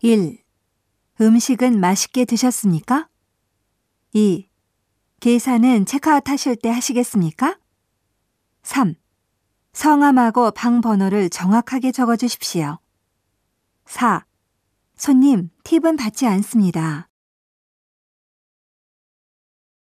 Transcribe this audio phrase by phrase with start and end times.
[0.00, 0.38] 1.
[1.20, 3.08] 음식은 맛있게 드셨습니까?
[4.12, 4.48] 2.
[5.18, 7.58] 계산은 체크아웃 하실 때 하시겠습니까?
[8.62, 8.94] 3.
[9.72, 12.78] 성함하고 방 번호를 정확하게 적어 주십시오.
[13.86, 14.24] 4.
[14.94, 17.07] 손님, 팁은 받지 않습니다.